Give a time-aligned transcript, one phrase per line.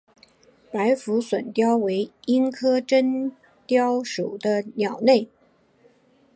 [0.71, 3.31] 白腹隼雕为鹰科真
[3.67, 5.29] 雕属的鸟类。